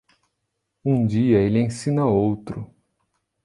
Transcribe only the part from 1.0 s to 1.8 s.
dia ele